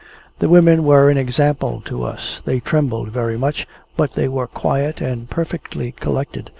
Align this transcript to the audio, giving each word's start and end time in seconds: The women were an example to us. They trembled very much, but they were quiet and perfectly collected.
The 0.39 0.49
women 0.49 0.83
were 0.83 1.11
an 1.11 1.17
example 1.19 1.79
to 1.85 2.01
us. 2.01 2.41
They 2.43 2.59
trembled 2.59 3.09
very 3.09 3.37
much, 3.37 3.67
but 3.95 4.13
they 4.13 4.27
were 4.27 4.47
quiet 4.47 4.99
and 4.99 5.29
perfectly 5.29 5.91
collected. 5.91 6.49